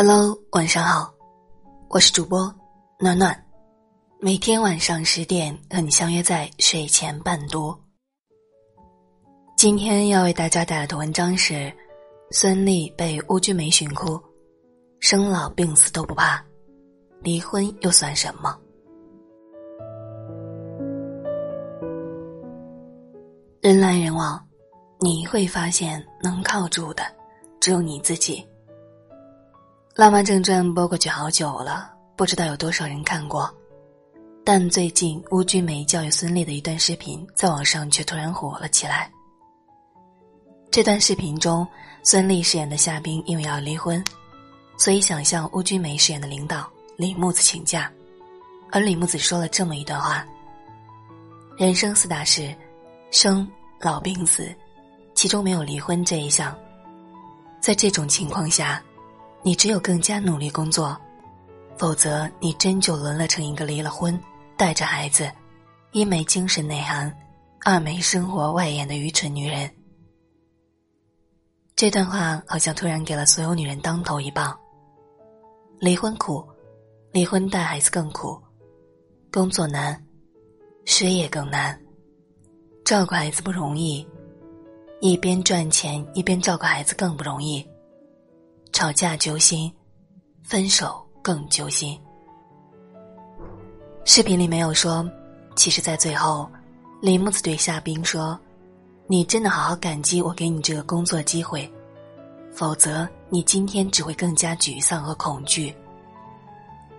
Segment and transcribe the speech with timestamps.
[0.00, 1.12] Hello，晚上好，
[1.88, 2.54] 我是主播
[3.00, 3.36] 暖暖，
[4.20, 7.76] 每天晚上十点和你相约在睡前伴读。
[9.56, 11.72] 今天要为大家带来的文章是：
[12.30, 14.16] 孙俪被邬君梅寻哭，
[15.00, 16.40] 生老病死都不怕，
[17.20, 18.56] 离婚又算什么？
[23.60, 24.40] 人来人往，
[25.00, 27.02] 你会发现能靠住的
[27.58, 28.40] 只有你自己。
[29.98, 33.52] 《浪漫正传》播过去好久了，不知道有多少人看过。
[34.44, 39.10] 但最近邬君梅教育孙俪的一段视频在网上却突然火了起来。
[40.70, 41.66] 这段视频中，
[42.04, 44.00] 孙俪饰演的夏冰因为要离婚，
[44.76, 47.90] 所以想向邬君梅饰演的领导李木子请假，
[48.70, 50.24] 而李木子说了这么一段话
[51.58, 52.54] ：“人生四大事，
[53.10, 53.44] 生
[53.80, 54.54] 老病死，
[55.16, 56.56] 其中没有离婚这一项。
[57.60, 58.80] 在这种情况下。”
[59.42, 60.96] 你只有更加努力工作，
[61.76, 64.18] 否则你真就沦落成一个离了婚、
[64.56, 65.30] 带着孩子、
[65.92, 67.14] 一没精神内涵、
[67.64, 69.70] 二没生活外延的愚蠢女人。
[71.76, 74.58] 这段话好像突然给了所有女人当头一棒。
[75.78, 76.44] 离婚苦，
[77.12, 78.36] 离婚带孩子更苦，
[79.32, 80.04] 工作难，
[80.84, 81.80] 失业更难，
[82.84, 84.04] 照顾孩子不容易，
[85.00, 87.64] 一边赚钱一边照顾孩子更不容易。
[88.78, 89.68] 吵架揪心，
[90.44, 91.98] 分手更揪心。
[94.04, 95.04] 视频里没有说，
[95.56, 96.48] 其实，在最后，
[97.00, 98.38] 李木子对夏冰说
[99.10, 101.68] ：“你真的好好感激我给你这个工作机会，
[102.52, 105.74] 否则你今天只会更加沮丧和恐惧。”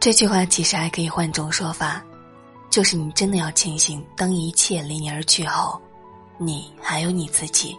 [0.00, 2.04] 这句话其实还可以换种说法，
[2.68, 5.80] 就是你真的要庆幸，当一切离你而去后，
[6.36, 7.78] 你还有你自己。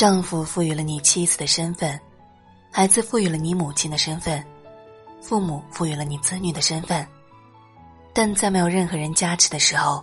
[0.00, 2.00] 丈夫赋予了你妻子的身份，
[2.72, 4.42] 孩子赋予了你母亲的身份，
[5.20, 7.06] 父母赋予了你子女的身份，
[8.14, 10.02] 但在没有任何人加持的时候，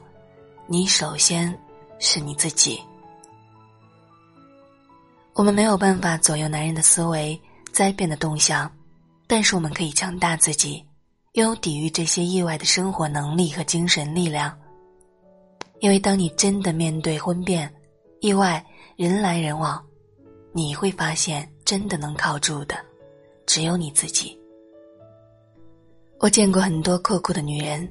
[0.68, 1.52] 你首先
[1.98, 2.80] 是你自己。
[5.34, 7.42] 我们没有办法左右男人的思维、
[7.74, 8.72] 灾变的动向，
[9.26, 10.86] 但是我们可以强大自己，
[11.32, 14.56] 拥有抵御这些意外的生活能力和精神力量。
[15.80, 17.74] 因为当你真的面对婚变、
[18.22, 18.64] 意外、
[18.96, 19.84] 人来人往。
[20.54, 22.76] 你会发现，真的能靠住的，
[23.46, 24.38] 只有你自己。
[26.20, 27.88] 我见过很多酷酷的女人，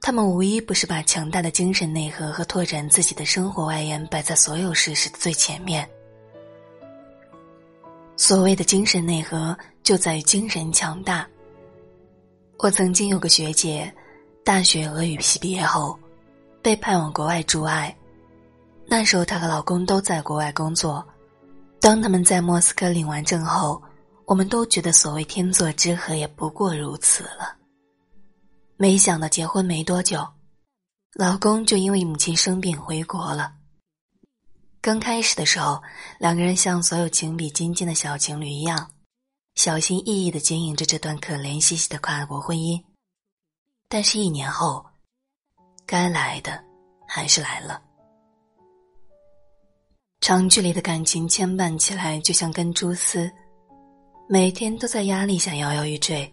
[0.00, 5.88] 她们无一不是把强大的精神内核和拓展自己的生活外延摆在所有事实的最前面。
[8.16, 11.26] 所谓的精神内核，就在于精神强大。
[12.58, 13.92] 我曾经有个学姐，
[14.44, 15.98] 大学俄语系毕业后，
[16.62, 17.94] 被派往国外驻外，
[18.86, 21.04] 那时候她和老公都在国外工作。
[21.80, 23.82] 当他们在莫斯科领完证后，
[24.24, 27.56] 我们都觉得所谓天作之合也不过如此了。
[28.76, 30.26] 没想到结婚没多久，
[31.14, 33.54] 老公就因为母亲生病回国了。
[34.80, 35.82] 刚开始的时候，
[36.18, 38.90] 两个人像所有情比金坚的小情侣一样，
[39.54, 42.82] 小心翼翼的经营着这段可怜兮兮的跨国婚姻。
[43.88, 44.84] 但是，一年后，
[45.86, 46.62] 该来的
[47.06, 47.80] 还是来了。
[50.26, 53.30] 长距离的感情牵绊起来，就像根蛛丝，
[54.28, 56.28] 每天都在压力下摇摇欲坠。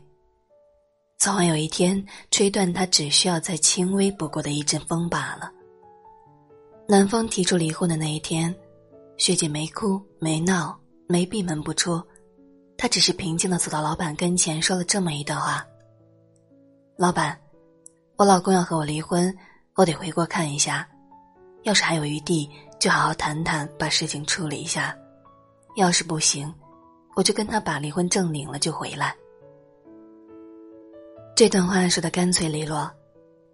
[1.19, 5.51] 早晚有一天，吹断它只需要再轻微不过的一阵风罢了。
[6.87, 8.51] 男方提出离婚的那一天，
[9.17, 10.75] 学姐没哭没闹
[11.07, 12.01] 没闭门不出，
[12.75, 15.63] 她只是平静的走到老板跟前，说了这么一段话
[16.97, 17.39] ：“老板，
[18.15, 19.31] 我老公要和我离婚，
[19.75, 20.89] 我得回国看一下，
[21.61, 22.49] 要是还有余地。”
[22.83, 24.93] 就好好谈谈，把事情处理一下。
[25.77, 26.53] 要是不行，
[27.15, 29.15] 我就跟他把离婚证领了就回来。
[31.33, 32.91] 这段话说的干脆利落，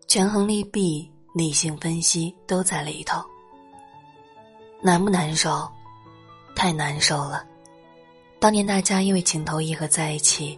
[0.07, 3.23] 权衡利弊、理性分析都在里头。
[4.81, 5.69] 难不难受？
[6.55, 7.45] 太难受了。
[8.39, 10.57] 当年大家因为情投意合在一起，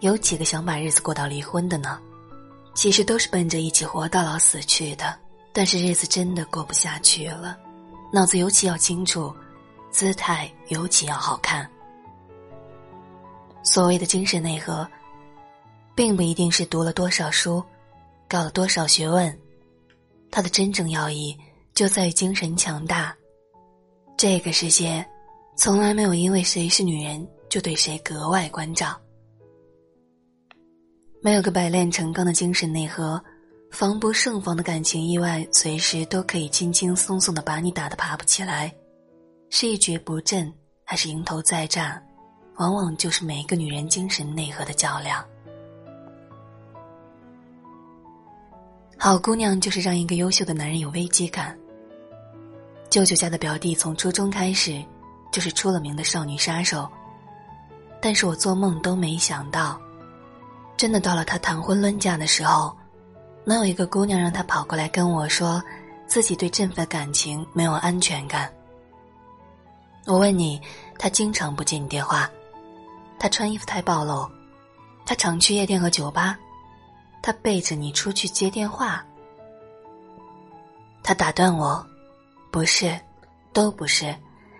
[0.00, 2.00] 有几个想把日子过到离婚的呢？
[2.74, 5.16] 其实都是奔着一起活到老死去的，
[5.52, 7.56] 但是日子真的过不下去了。
[8.14, 9.34] 脑子尤其要清楚，
[9.90, 11.68] 姿态尤其要好看。
[13.64, 14.88] 所谓的精神内核，
[15.96, 17.60] 并不一定是读了多少书，
[18.28, 19.36] 搞了多少学问，
[20.30, 21.36] 它的真正要义
[21.74, 23.12] 就在于精神强大。
[24.16, 25.04] 这个世界，
[25.56, 28.96] 从来没有因为谁是女人就对谁格外关照。
[31.20, 33.20] 没有个百炼成钢的精神内核。
[33.74, 38.72] 防不胜防的感情意外，随时都可以轻轻松松的把你打得爬不起来，
[39.50, 40.50] 是一蹶不振，
[40.84, 42.00] 还是迎头再战，
[42.58, 45.22] 往往就是每一个女人精神内核的较量。
[48.96, 51.58] 好姑娘就是让一个优秀的男人有危机感。
[52.88, 54.80] 舅舅家的表弟从初中开始，
[55.32, 56.88] 就是出了名的少女杀手。
[58.00, 59.80] 但是我做梦都没想到，
[60.76, 62.74] 真的到了他谈婚论嫁的时候，
[63.44, 65.62] 能有一个姑娘让他跑过来跟我说，
[66.06, 68.50] 自己对这份感情没有安全感。
[70.06, 70.60] 我问你，
[70.98, 72.30] 他经常不接你电话，
[73.18, 74.30] 他穿衣服太暴露，
[75.06, 76.38] 他常去夜店和酒吧。
[77.22, 79.02] 他背着你出去接电话，
[81.02, 81.86] 他打断我，
[82.50, 83.00] 不是，
[83.52, 84.14] 都不是，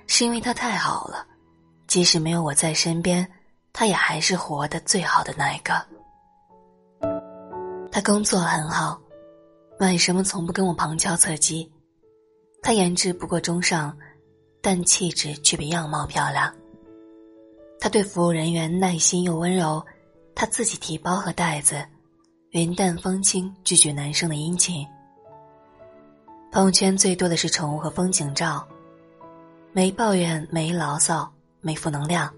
[0.07, 1.27] 是因为他太好了，
[1.87, 3.27] 即使没有我在身边，
[3.73, 5.75] 他也还是活的最好的那一个。
[7.95, 9.01] 他工作很好，
[9.79, 11.71] 买什么从不跟我旁敲侧击？
[12.61, 13.97] 他颜值不过中上，
[14.61, 16.53] 但气质却比样貌漂亮。
[17.79, 19.81] 他对服务人员耐心又温柔，
[20.35, 21.87] 他自己提包和袋子。
[22.51, 24.85] 云淡风轻，拒绝男生的殷勤。
[26.51, 28.67] 朋友圈最多的是宠物和风景照，
[29.73, 32.29] 没抱怨，没牢骚，没负能量。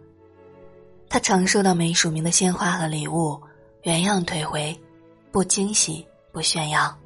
[1.08, 3.40] 他常收到没署名的鲜花和礼物，
[3.84, 4.78] 原样退回，
[5.36, 6.98] 不惊喜，不炫耀。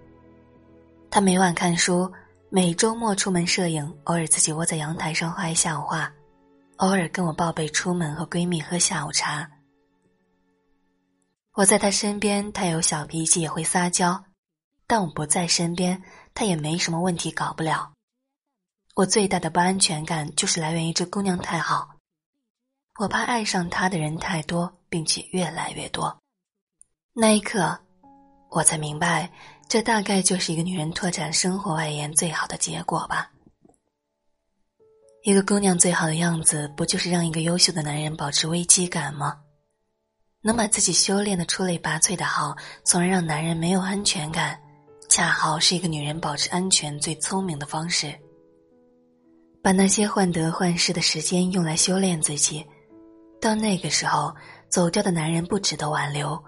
[1.11, 2.09] 他每晚看书，
[2.49, 6.13] 每周末出门摄影，偶尔自己窝在阳台上画一下午画，
[6.77, 9.51] 偶尔跟我报备出门和闺蜜喝下午茶。
[11.55, 14.23] 我在他身边，他有小脾气也会撒娇；
[14.87, 16.01] 但我不在身边，
[16.33, 17.93] 他也没什么问题搞不了。
[18.95, 21.97] 我最大的不安全感就是来源于这姑娘太好，
[23.01, 26.17] 我怕爱上她的人太多，并且越来越多。
[27.13, 27.77] 那一刻，
[28.51, 29.31] 我才明白，
[29.69, 33.31] 这大概就是一个女人拓展生活外延最好的结果吧。
[35.23, 39.39] 一个姑娘最好的样子，不就是让一个优秀的男人保持危机感吗？
[40.43, 44.59] 能把自己修炼的出类拔萃的好，从而让男人没有安全感，
[45.09, 48.19] 恰好是一个女人保持安全最聪明的方式。
[49.63, 52.67] 把那些患得患失的时间用来修炼自己，
[53.41, 54.35] 到那个时候，
[54.71, 56.43] 走掉的男人不值得挽留，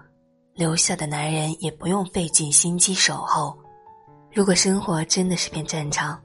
[0.53, 3.57] 留下的男人也不用费尽心机守候。
[4.31, 6.21] 如果生活真的是片战场，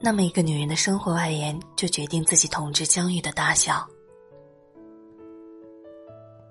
[0.00, 3.86] 那么一个女人的生活外延就决定自己统治疆域的大小。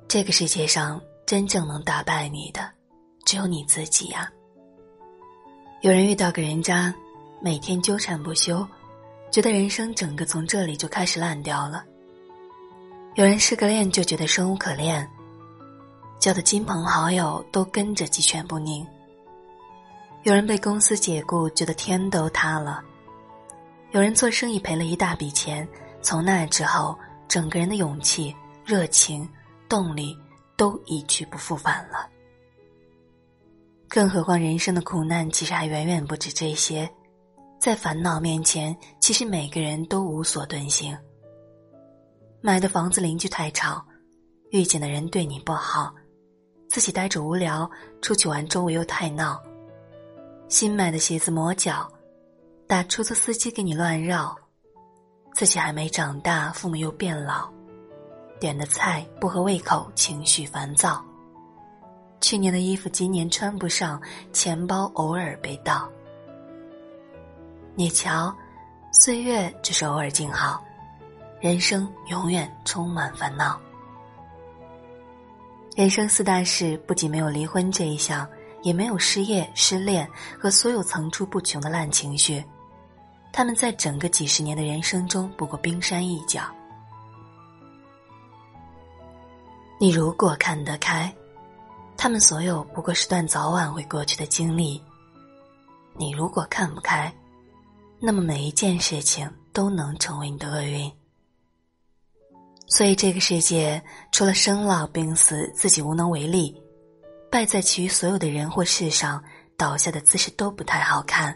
[0.07, 2.69] 这个世界上真正能打败你的，
[3.25, 4.29] 只有你自己呀。
[5.81, 6.93] 有人遇到个人渣，
[7.41, 8.65] 每天纠缠不休，
[9.31, 11.85] 觉得人生整个从这里就开始烂掉了。
[13.15, 15.09] 有人失个恋就觉得生无可恋，
[16.19, 18.85] 叫的亲朋好友都跟着鸡犬不宁。
[20.23, 22.83] 有人被公司解雇，觉得天都塌了。
[23.91, 25.67] 有人做生意赔了一大笔钱，
[26.01, 26.97] 从那之后，
[27.27, 28.35] 整个人的勇气、
[28.65, 29.27] 热情。
[29.69, 30.17] 动力
[30.55, 32.09] 都一去不复返了。
[33.89, 36.89] 更何况人生的苦难其实还远远不止这些，
[37.59, 40.97] 在烦恼面前，其实每个人都无所遁形。
[42.39, 43.85] 买的房子邻居太吵，
[44.51, 45.93] 遇见的人对你不好，
[46.69, 47.69] 自己呆着无聊，
[48.01, 49.41] 出去玩周围又太闹。
[50.49, 51.91] 新买的鞋子磨脚，
[52.67, 54.35] 打出租司机给你乱绕，
[55.33, 57.49] 自己还没长大，父母又变老。
[58.39, 61.03] 点的菜不合胃口，情绪烦躁。
[62.21, 65.89] 去年的衣服今年穿不上，钱包偶尔被盗。
[67.75, 68.35] 你瞧，
[68.91, 70.63] 岁月只是偶尔静好，
[71.39, 73.59] 人生永远充满烦恼。
[75.77, 78.27] 人生四大事不仅没有离婚这一项，
[78.63, 82.43] 也没有失业、失恋和所有层出不穷的烂情绪，
[83.31, 86.41] 他们在整个几十年的人生中不过冰山一角。
[89.79, 91.13] 你如果看得开，
[91.95, 94.81] 他们所有不过是段早晚会过去的经历；
[95.95, 97.13] 你如果看不开，
[97.99, 100.91] 那么每一件事情都能成为你的厄运。
[102.67, 103.81] 所以这个世界
[104.11, 106.55] 除了生老病死，自己无能为力，
[107.31, 109.23] 败在其余所有的人或事上，
[109.55, 111.35] 倒下的姿势都不太好看。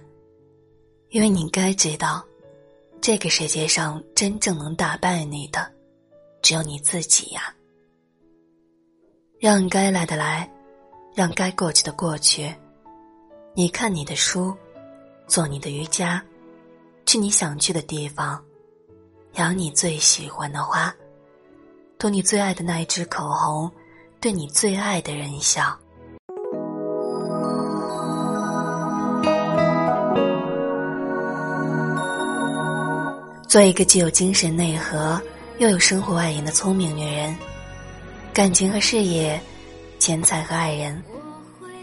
[1.09, 2.23] 因为你该知道，
[3.01, 5.71] 这个世界上真正能打败你的，
[6.41, 7.53] 只有你自己呀。
[9.39, 10.49] 让该来的来，
[11.15, 12.53] 让该过去的过去。
[13.53, 14.55] 你看你的书，
[15.27, 16.23] 做你的瑜伽，
[17.05, 18.41] 去你想去的地方，
[19.33, 20.93] 养你最喜欢的花，
[22.01, 23.69] 涂你最爱的那一支口红，
[24.19, 25.77] 对你最爱的人笑。
[33.47, 35.21] 做一个既有精神内核，
[35.59, 37.37] 又有生活外延的聪明女人。
[38.33, 39.39] 感情和事业，
[39.99, 41.03] 钱财和爱人，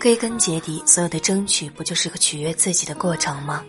[0.01, 3.65] 归根结底，所有的争取不就是个取悦自己的过程吗？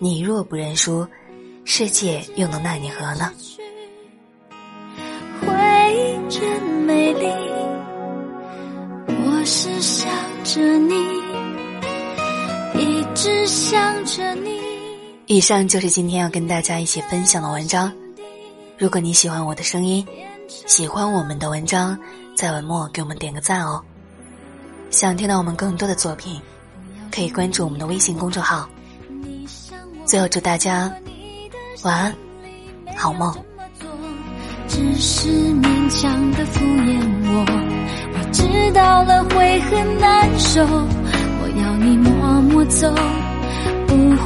[0.00, 1.06] 你若不认输，
[1.64, 3.32] 世界又能奈你何呢？
[13.70, 14.60] 想着你。
[15.26, 17.92] 以上就是今天要跟大家一起分享的文章。
[18.76, 20.04] 如果你喜欢我的声音。
[20.66, 21.96] 喜欢我们的文章，
[22.34, 23.80] 在文末给我们点个赞哦。
[24.90, 26.40] 想听到我们更多的作品，
[27.08, 28.68] 可以关注我们的微信公众号。
[30.04, 30.92] 最后祝大家
[31.84, 32.12] 晚安，
[32.96, 33.32] 好梦。
[34.66, 37.00] 只是勉强的敷衍
[37.32, 37.46] 我，
[38.18, 40.60] 我知道了会很难受。
[40.66, 42.10] 我要你默
[42.42, 43.29] 默走，不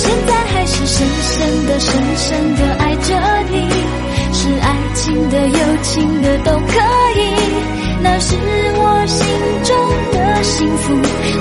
[0.00, 3.08] 现在还是深深的、深深的爱着
[3.50, 3.68] 你，
[4.32, 6.72] 是爱情的、友情的都可
[7.20, 7.20] 以。
[8.02, 8.34] 那是
[8.76, 9.28] 我心
[9.62, 9.76] 中
[10.10, 10.94] 的幸福，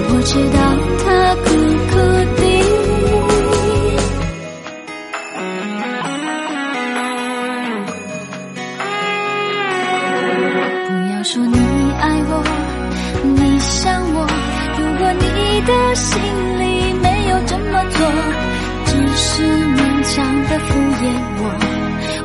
[0.09, 0.59] 我知道
[1.05, 1.47] 他苦
[1.89, 1.95] 苦
[2.35, 2.41] 的。
[10.85, 11.55] 不要说你
[12.01, 12.43] 爱我，
[13.23, 14.27] 你想我，
[14.77, 16.19] 如果你的心
[20.50, 21.06] 的敷衍
[21.38, 21.44] 我，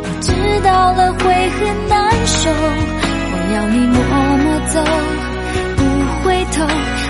[0.02, 0.33] 我知
[0.64, 2.50] 道了会很难受。
[2.50, 3.97] 我要你默
[4.38, 4.81] 默走，
[5.76, 5.81] 不
[6.23, 6.64] 回头，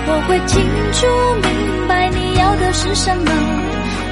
[0.07, 1.07] 我会清楚
[1.41, 3.31] 明白你要的是什么，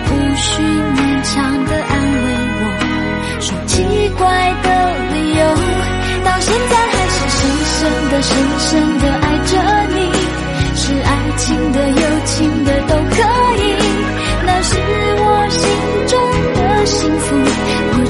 [0.09, 1.91] 无需勉强的安
[2.23, 2.25] 慰
[2.61, 2.63] 我，
[3.41, 3.83] 说奇
[4.17, 4.23] 怪
[4.63, 4.67] 的
[5.13, 5.43] 理由，
[6.23, 9.03] 到现在还是深深的、深深的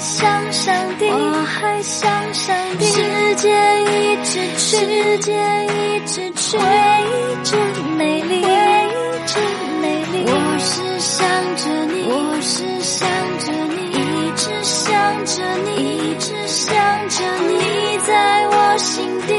[0.00, 2.86] 想上帝，我还想上帝。
[2.86, 3.50] 世界
[3.82, 5.32] 一直去，世界
[5.66, 7.58] 一直去，唯一真
[7.96, 8.94] 美丽，唯一
[9.26, 9.42] 真
[9.80, 10.24] 美丽。
[10.24, 13.08] 我是想着你，我是想
[13.40, 14.86] 着你，一直想
[15.26, 16.68] 着你，一直想
[17.08, 19.34] 着你，在我心底。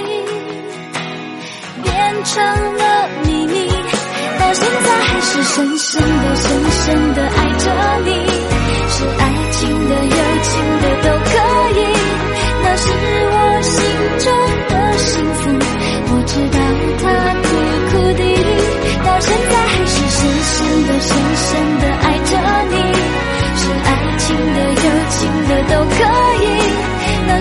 [1.82, 2.44] 变成
[2.76, 3.70] 了秘密，
[4.40, 7.50] 到现在还是深深的、深深的爱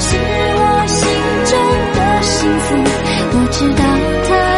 [0.00, 1.09] 是我心
[1.47, 1.52] 中
[1.95, 2.69] 的幸福。
[3.33, 3.85] 我知道
[4.28, 4.57] 他。